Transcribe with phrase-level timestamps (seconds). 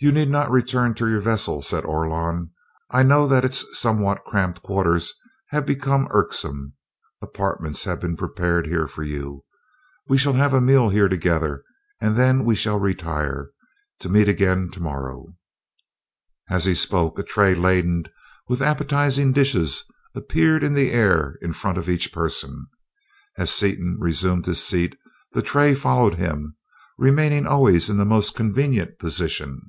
[0.00, 2.50] "You need not return to your vessel," said Orlon.
[2.88, 5.12] "I know that its somewhat cramped quarters
[5.48, 6.74] have become irksome.
[7.20, 9.44] Apartments have been prepared here for you.
[10.06, 11.64] We shall have a meal here together,
[12.00, 13.50] and then we shall retire,
[13.98, 15.34] to meet again tomorrow."
[16.48, 18.04] As he spoke, a tray laden
[18.46, 19.82] with appetizing dishes
[20.14, 22.68] appeared in the air in front of each person.
[23.36, 24.96] As Seaton resumed his seat
[25.32, 26.56] the tray followed him,
[26.98, 29.60] remaining always in the most convenient position.